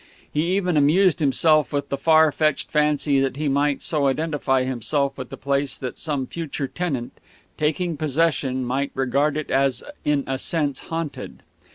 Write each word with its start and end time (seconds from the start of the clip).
He 0.33 0.57
even 0.57 0.77
amused 0.77 1.19
himself 1.19 1.71
with 1.71 1.89
the 1.89 1.95
far 1.97 2.31
fetched 2.31 2.71
fancy 2.71 3.19
that 3.19 3.35
he 3.37 3.47
might 3.47 3.83
so 3.83 4.07
identify 4.07 4.63
himself 4.63 5.15
with 5.15 5.29
the 5.29 5.37
place 5.37 5.77
that 5.77 5.99
some 5.99 6.25
future 6.25 6.67
tenant, 6.67 7.19
taking 7.55 7.97
possession, 7.97 8.65
might 8.65 8.89
regard 8.95 9.37
it 9.37 9.51
as 9.51 9.83
in 10.03 10.23
a 10.25 10.39
sense 10.39 10.79
haunted. 10.89 11.43